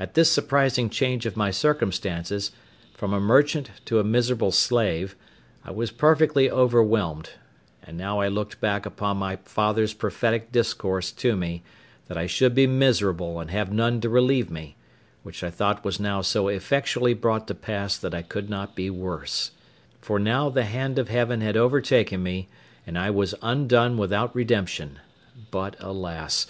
[0.00, 2.52] At this surprising change of my circumstances,
[2.94, 5.14] from a merchant to a miserable slave,
[5.62, 7.32] I was perfectly overwhelmed;
[7.82, 11.62] and now I looked back upon my father's prophetic discourse to me,
[12.06, 14.76] that I should be miserable and have none to relieve me,
[15.22, 18.88] which I thought was now so effectually brought to pass that I could not be
[18.88, 19.50] worse;
[20.00, 22.48] for now the hand of Heaven had overtaken me,
[22.86, 25.00] and I was undone without redemption;
[25.50, 26.46] but, alas!